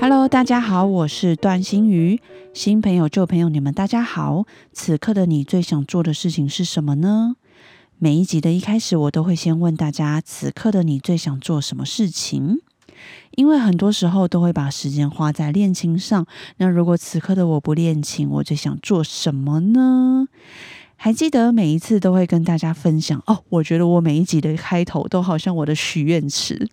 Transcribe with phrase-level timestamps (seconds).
[0.00, 2.22] ？Hello，大家好，我是段心瑜。
[2.54, 4.46] 新朋友、旧朋友，你们大家好。
[4.72, 7.36] 此刻的你最想做的事情是什么呢？
[7.98, 12.60] 每一集的一开始，我都会先问大家：此刻的你最想做什么事情？
[13.32, 16.26] 因为很多时候都会把时间花在练琴上。
[16.56, 20.28] 那如果此刻的我不练琴，我最想做什么呢？
[20.96, 23.44] 还记得每一次都会跟大家分享哦。
[23.50, 26.70] 我觉得我每一集的开头都好像我的许愿池。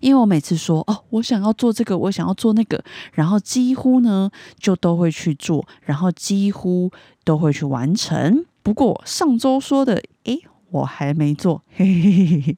[0.00, 2.82] 因为我每次说哦，我想要做这个，我想要做那个，
[3.12, 6.90] 然后几乎呢就都会去做，然后几乎
[7.24, 8.44] 都会去完成。
[8.62, 12.56] 不过上周说的，诶，我还没做，嘿嘿嘿嘿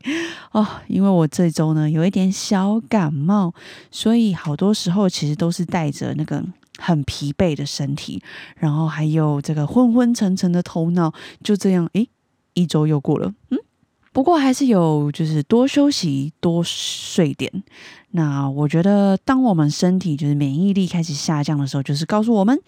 [0.52, 3.52] 哦，因为我这周呢有一点小感冒，
[3.90, 6.44] 所以好多时候其实都是带着那个
[6.78, 8.22] 很疲惫的身体，
[8.56, 11.12] 然后还有这个昏昏沉沉的头脑，
[11.42, 12.08] 就这样，诶，
[12.54, 13.58] 一周又过了，嗯。
[14.16, 17.52] 不过还是有，就是多休息、多睡点。
[18.12, 22.58] 那我觉得，当我们身体就是免疫力开始下降的时候，就是告诉我们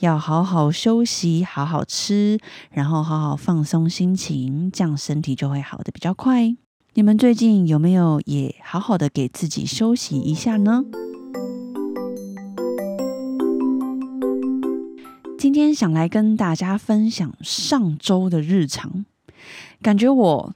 [0.00, 2.40] 要好好休息、好好吃，
[2.72, 6.56] 然后好好放松心情，这样身体就会好的比较快。
[6.94, 10.82] 你们最近有没有也好好的给自己休息一下呢？
[15.38, 19.04] 今天想来跟大家分享上周的日常。
[19.80, 20.52] 感觉我，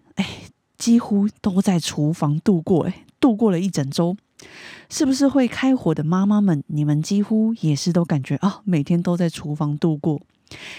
[0.80, 4.16] 几乎都在厨房度过哎，度过了一整周，
[4.88, 6.64] 是不是会开火的妈妈们？
[6.68, 10.18] 你们几乎也是都感觉啊，每天都在厨房度过。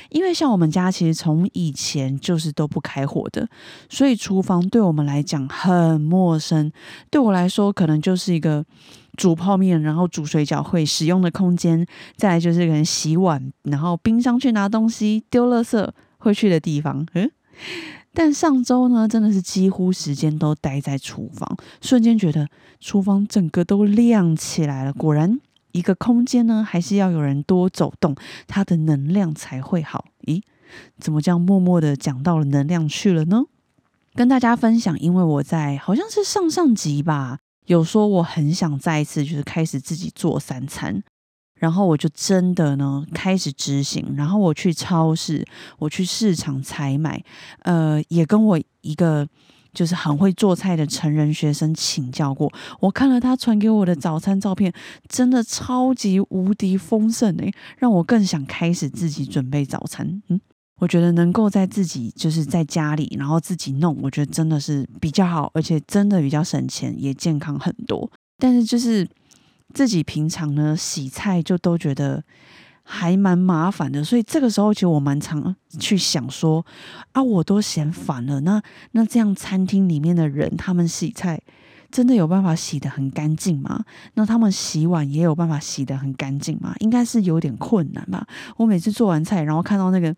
[0.10, 3.48] 因为像我们家其实从以前就是都不开火的，
[3.90, 6.72] 所以厨房对我们来讲很陌生。
[7.12, 8.66] 对我来说，可能就是一个
[9.16, 11.86] 煮泡面、然后煮水饺会使用的空间，
[12.18, 17.06] 再来就是可能洗碗，然后冰箱去拿东西、丢垃圾会去的地方。
[17.14, 17.32] 嗯。
[18.14, 22.48] 但上周呢，真的是几乎时间都待在厨房，瞬间觉得
[22.80, 24.92] 厨房整个都亮起来了。
[24.92, 25.40] 果然，
[25.72, 28.16] 一个空间呢，还是要有人多走动，
[28.48, 30.06] 它的能量才会好。
[30.26, 30.42] 咦，
[31.00, 33.46] 怎么这样默默的讲到了能量去了呢？
[34.14, 41.02] 跟大家分享，因为我在好像是上上集吧，有说我很想再一次就是开始自己做三餐。
[41.62, 45.46] 然后我就真的呢开始执行，然后我去超市，
[45.78, 47.24] 我去市场采买，
[47.60, 49.28] 呃，也跟我一个
[49.72, 52.52] 就是很会做菜的成人学生请教过。
[52.80, 54.74] 我看了他传给我的早餐照片，
[55.08, 60.24] 真的超级无敌丰盛诶，让我更想开始自己准备早餐。
[60.30, 60.42] 嗯，
[60.80, 68.10] 我觉得能够在自己就是在家里，然后自己弄，我觉得真的是比较好，而且真的比较省钱，也健康很多。
[68.40, 69.08] 但是就是。
[69.74, 72.24] 自己平常呢洗菜就都觉得
[72.84, 76.66] 还蛮麻烦的，所以这个时候其实我蛮常去想说
[77.14, 78.42] 啊，我都嫌烦了。
[78.42, 78.62] 那
[78.92, 81.42] 那这样餐厅里面的人他们洗菜
[81.90, 83.84] 真的有办法洗的很干净吗？
[84.16, 86.74] 那他们洗碗也有办法洗的很干净吗？
[86.80, 88.26] 应该是有点困难吧。
[88.58, 90.14] 我每次做完菜，然后看到那个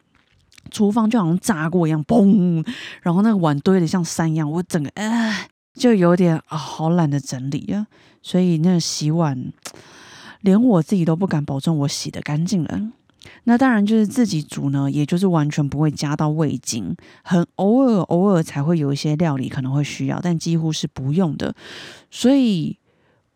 [0.71, 2.65] 厨房就好像炸过一样，嘣，
[3.01, 5.49] 然后那个碗堆的像山一样，我整个哎。
[5.73, 7.87] 就有点啊，好懒得整理啊，
[8.21, 9.51] 所以那洗碗，
[10.41, 12.91] 连我自己都不敢保证我洗的干净了。
[13.45, 21.55] 那当然就是自己煮呢，也就是完全不会加到味精，很偶尔偶尔才会有一些料理可能会需要，但几乎是不用的。
[22.09, 22.77] 所以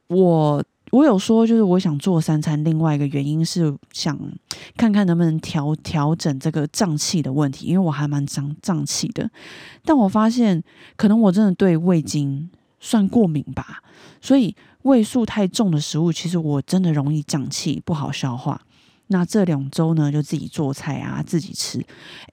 [0.07, 0.63] 我。
[0.97, 4.17] 我有说，就是我想做三餐，另外一个原因是想
[4.75, 9.29] 看看能不能调调整这个胀气的问题，因为我还蛮胀胀气的。
[9.85, 10.63] 但我发现，
[10.95, 12.49] 可能我真的对味精
[12.79, 13.83] 算过敏吧，
[14.19, 18.59] 所以味素太重的食物，其实我真的容易胀气，不好消化。
[19.09, 21.79] 那这两周呢，就自己做菜啊，自己吃。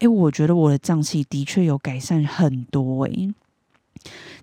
[0.01, 3.35] 诶，我觉得我的胀气的确有改善很多诶。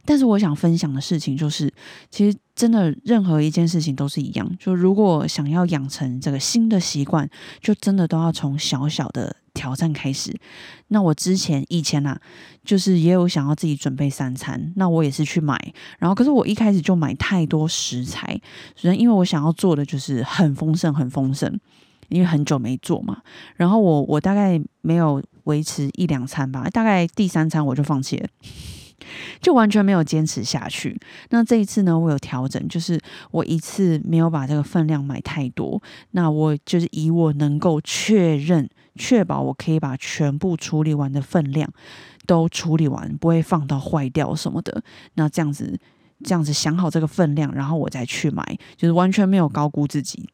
[0.04, 1.72] 但是我想分享的事情就是，
[2.10, 4.58] 其实真的任何一件事情都是一样。
[4.60, 10.36] 就如果想要养成这个新的习惯，就真的都要从小小的挑战开始。
[10.88, 12.20] 那我之前以前啊，
[12.66, 18.34] 就是也有想要自己准备三餐，那我也是去买，然后可是我一开始就买太多食材，
[18.76, 21.60] 首先因为我想要做的就是很丰盛，很丰盛，
[22.10, 23.22] 因为很久没做嘛。
[23.56, 28.28] 然后我我大概没有维持一两餐吧，大概第三餐我就放弃了。
[29.42, 31.00] 就完全没有坚持下去。
[31.30, 33.00] 那这一次呢，我有调整，就是
[33.32, 35.82] 我一次没有把这个分量买太多。
[36.12, 41.72] 那我就是以我能够确认、确保我可以把全部处理完的分量
[42.26, 44.84] 都处理完，不会放到坏掉什么的。
[45.16, 45.80] 那这样子，
[46.24, 50.30] 这样子想好这个分量，然后我再去买，就是完全没有高估自己。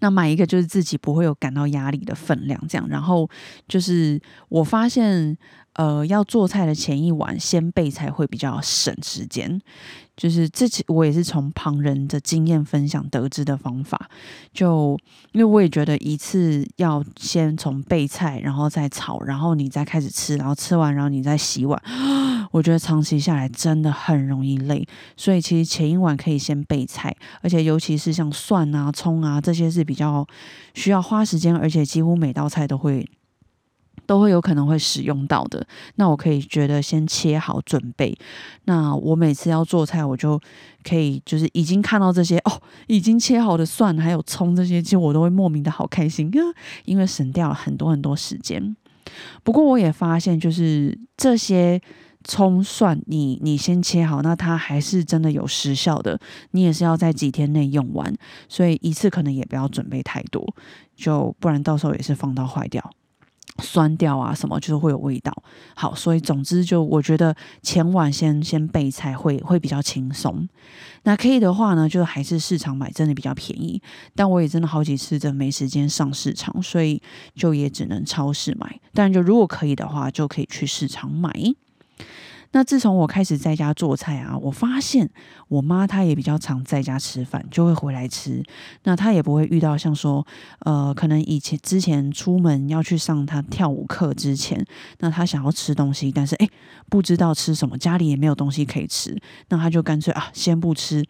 [0.00, 2.88] 那买一个就是自己不会有感到压力的分量，这样。
[2.88, 3.28] 然后
[3.68, 5.38] 就是我发现。
[5.74, 9.58] 呃，要做菜的前一晚先备菜会比较省时间，
[10.14, 14.10] 就是这我也是从旁人的经验分享得知的方法。
[14.52, 14.98] 就
[15.32, 21.82] 因为我也觉得一次要先从备菜，然后再炒，然后你再开始吃，然后吃完然后你再洗碗，
[22.52, 24.86] 我觉得长期下来真的很容易累。
[25.16, 30.26] 所以其实前一晚可以先备菜，而且尤其是像蒜啊、葱啊这些是比较
[30.74, 33.08] 需要花时间，而且几乎每道菜都会。
[34.06, 35.64] 都会有可能会使用到的，
[35.96, 38.16] 那我可以觉得先切好准备。
[38.64, 40.40] 那我每次要做菜，我就
[40.82, 46.30] 可以就是已经看到这些哦，已经切好的蒜还有葱这些，其实我都会莫名的好开心，
[46.84, 48.76] 因为省掉了很多很多时间。
[49.42, 51.80] 不过我也发现，就是这些
[52.24, 56.18] 葱蒜，你你先切好，那它还是真的有时效的，
[56.52, 58.14] 你也是要在几天内用完，
[58.48, 60.54] 所以一次可能也不要准备太多，
[60.96, 62.90] 就不然到时候也是放到坏掉。
[63.60, 65.32] 酸掉啊，什么就是会有味道。
[65.74, 70.48] 好，所以总之就我觉得前晚先先备菜会会比较轻松。
[71.02, 73.82] 那可以的话呢，就还是市场买真的比较便宜。
[74.14, 77.02] 但我也真的好几次真没时间上市场，所以
[77.34, 78.80] 就也只能超市买。
[78.94, 81.32] 但就如果可以的话，就可以去市场买。
[82.52, 85.08] 那自从我开始在家做菜啊，我发现
[85.48, 88.42] 我妈她也比较常在家吃饭，就会回来吃。
[88.84, 90.26] 那她也不会遇到像说，
[90.60, 94.64] 呃，可能以前之前出门要去上她跳舞课之前，
[94.98, 96.50] 那她想要吃东西，但是诶
[96.88, 99.18] 不知道吃什么，家里也没有东西可以吃，
[99.48, 101.04] 那她就干脆啊先不吃，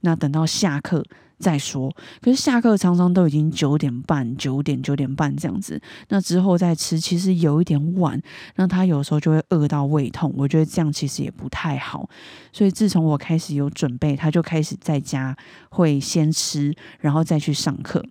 [0.00, 1.04] 那等到下课。
[1.38, 8.20] 再说，可是下课常常都已经九点半、九点、九点半这样子，那之后再吃，其实有一点晚，
[8.56, 10.32] 那他有时候就会饿到胃痛。
[10.36, 12.08] 我觉得这样其实也不太好，
[12.52, 15.36] 所以自从我开始有准备，他就开始在家
[15.70, 18.04] 会先吃，然后再去上课。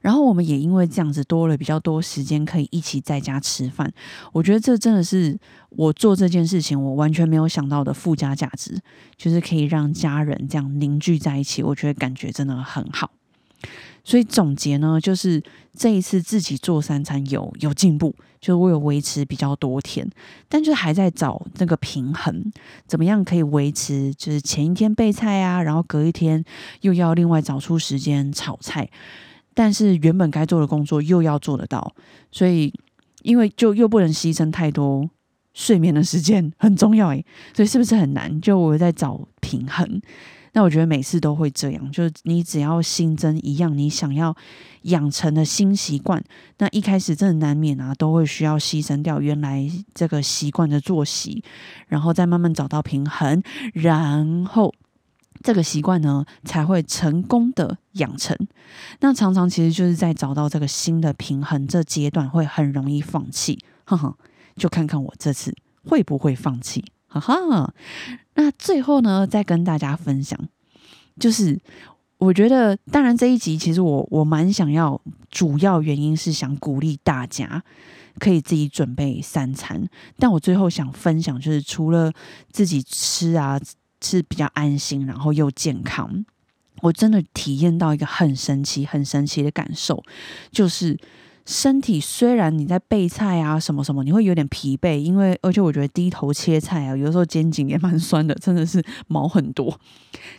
[0.00, 3.92] 然后我们也因为这样子多了比较多时间可以一起在家吃饭，
[4.32, 5.38] 我觉得这真的是
[5.70, 8.80] 我做这件事情我完全没有想到的附加价值，
[9.16, 13.10] 就是可以让家人这样凝聚在一起，我觉得感觉真的很好。
[14.04, 15.40] 所以总结呢，就是
[15.76, 20.10] 这一次自己做三餐有有进步，就是我有维持比较多天，
[20.48, 22.52] 但就还在找那个平衡，
[22.88, 24.12] 怎么样可以维持？
[24.14, 26.44] 就是前一天备菜啊，然后隔一天
[26.80, 28.90] 又要另外找出时间炒菜。
[29.54, 31.94] 但是原本该做的工作又要做得到，
[32.30, 32.72] 所以
[33.22, 35.08] 因为就又不能牺牲太多
[35.54, 38.40] 睡眠的时间，很重要诶，所以是不是很难？
[38.40, 40.00] 就我在找平衡。
[40.54, 44.36] 那我觉得每次都会这样，就是你只要新增一样你想要
[44.82, 46.22] 养成的新习惯，
[46.58, 51.42] 那一开始真的难免啊，都会需要牺牲掉原来这个习惯的作息，
[51.88, 54.74] 然后再慢慢找到平衡，然后。
[55.42, 58.36] 这个习惯呢，才会成功的养成。
[59.00, 63.58] 那常常其实就是在找到这个新的平衡这阶段，会很容易放弃。
[63.84, 64.16] 哈哈，
[64.56, 65.54] 就看看我这次
[65.84, 66.84] 会不会放弃。
[67.08, 67.74] 哈哈，
[68.36, 70.38] 那最后呢，再跟大家分享，
[71.18, 71.60] 就是
[72.18, 74.98] 我觉得，当然这一集其实我我蛮想要，
[75.30, 77.62] 主要原因是想鼓励大家
[78.18, 79.86] 可以自己准备三餐。
[80.16, 82.12] 但我最后想分享，就是除了
[82.50, 83.60] 自己吃啊。
[84.02, 86.24] 是比较安心，然后又健康。
[86.80, 90.02] 我真的体验到一个很神奇、很神奇的感受，
[90.50, 90.98] 就是
[91.46, 99.78] 身体虽然你在备菜啊什么什么，你会有点疲惫，因为而且我觉得低头切菜啊，有时候肩颈也蛮酸的，真的是毛很多。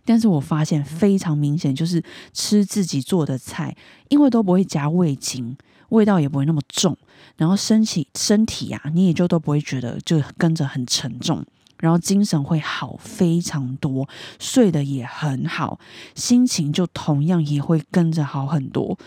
[0.03, 2.03] 但是我发现非常明显，就是
[2.33, 3.73] 吃自己做的菜，
[4.09, 5.55] 因为都不会加味精，
[5.89, 6.97] 味道也不会那么重，
[7.37, 11.45] 然后身体身体呀，你也就都不会觉得就跟着很沉重。
[11.83, 14.07] 然后精神会好非常多，
[14.39, 15.77] 睡得也很好，
[16.15, 18.97] 心情就同样也会跟着好很多。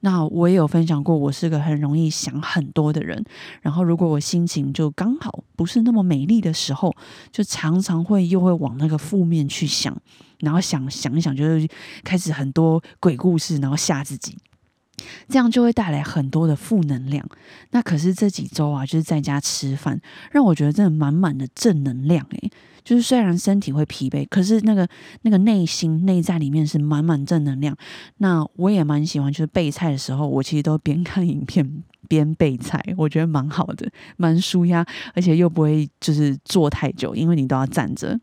[0.00, 3.22] 那我也有分享过，我是个很容易想很多的人。
[3.60, 6.96] 然后如果我心情就刚好不是那么美丽的时候，
[7.30, 9.94] 就常常会又会往那个负面去想，
[10.38, 11.68] 然后想想一想，就是
[12.02, 14.38] 开始很多鬼故事，然后吓自己。
[15.28, 17.26] 这样就会带来很多的负能量。
[17.70, 22.50] 那可是这几周啊，就是在家吃饭，让我觉得真的满满的正能量诶，
[22.84, 24.88] 就是虽然身体会疲惫，可是那个
[25.22, 27.76] 那个内心内在里面是满满正能量。
[28.18, 38.18] 那我也蛮喜欢，就是备菜的时候，我其实都边看影片 边备菜，我觉得蛮好的，蛮舒压，而且又不会就是坐太久，因为你都要站着。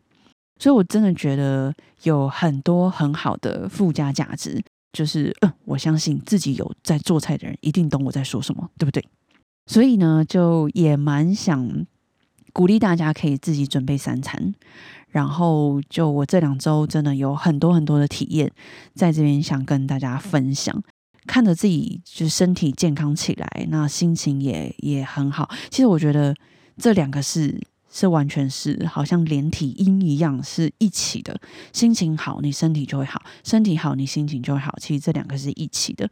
[0.59, 4.61] 所以我真的觉得有很多很好的附加价值。
[4.91, 9.03] 就是，嗯，我相信自己有在做菜的人一定懂我在说什么，对不对？
[9.67, 11.85] 所以呢，就也蛮想
[12.51, 14.53] 鼓励大家可以自己准备三餐。
[15.09, 18.51] 然后，就我这两周真的有很多很多的体验，
[18.93, 20.83] 在这边想跟大家分享。
[21.27, 25.49] 看着自己就是身体健康起来，那心情也也很好。
[25.69, 26.35] 其实我觉得
[26.77, 27.59] 这两个是。
[27.91, 31.39] 是完全是好像连体婴一样是一起的，
[31.73, 34.75] 心情好你身体就会好，身体好你心情就会好。
[34.79, 36.09] 其实这两个是一起的，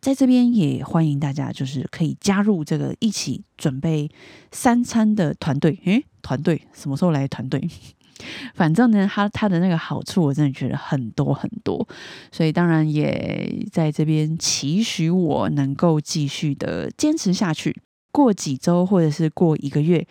[0.00, 4.08] 在这边也欢迎大家就是可以加入这个一起准备
[4.52, 5.78] 三餐的团队。
[5.84, 7.60] 诶，团队什么时候来团队？
[8.54, 11.88] 反正呢，他他的那个好处我真的觉得很多很多，
[12.30, 17.74] 所以当然也在这边期许我能够继续的坚持下去。
[18.12, 20.06] 过几周或者是过一个月，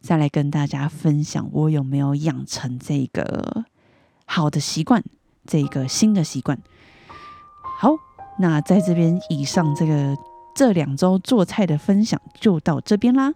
[0.00, 3.64] 再来跟大家分享我有没有养成这个
[4.24, 5.02] 好的习惯，
[5.44, 6.58] 这个新的习惯。
[7.78, 7.90] 好，
[8.38, 10.16] 那在这边以上这个
[10.54, 13.34] 这两周做菜的分享就到这边啦。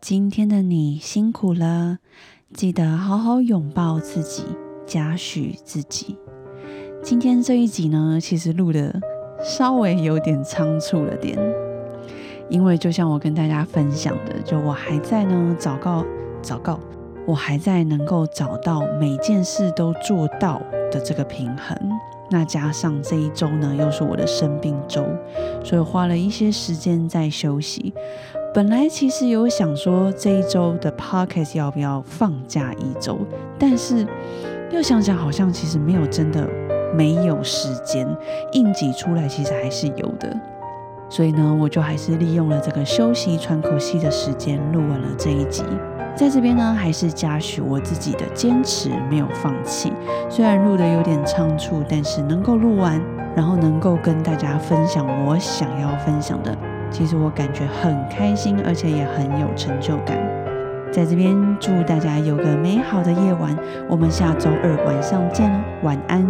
[0.00, 1.98] 今天的你辛苦了。
[2.54, 4.44] 记得好好拥抱自己，
[4.86, 6.16] 嘉许自己。
[7.02, 8.94] 今天这一集呢，其实录的
[9.42, 11.38] 稍微有点仓促了点，
[12.50, 16.04] 因为就像我跟大家分享的，就我还在呢，找告
[16.42, 16.78] 找告，
[17.26, 21.76] 我还在能够找到每件事都做到的这个平衡。
[22.30, 25.04] 那加上这一周呢，又是我的生病周，
[25.64, 27.94] 所以花了一些时间在休息。
[28.54, 33.18] 本来其实有想说这一周的 podcast 要不要放假一周，
[33.58, 34.06] 但是
[34.70, 36.46] 又想想好像其实没有真的
[36.94, 38.06] 没有时间
[38.52, 40.38] 硬挤出来，其实还是有的。
[41.08, 45.64] 所以呢，我就还是利用了这个休息喘口气的时间录完了这一集。
[46.14, 49.90] 在这边呢，还是嘉许我自己的坚持，没有放弃。
[50.28, 53.00] 虽然录的有点仓促，但是能够录完，
[53.34, 56.54] 然后能够跟大家分享我想要分享的。
[56.92, 60.18] 其实我感觉很开心，而且也很有成就感。
[60.92, 63.56] 在这边祝大家有个美好的夜晚，
[63.88, 65.50] 我们下周二晚上见，
[65.82, 66.22] 晚安。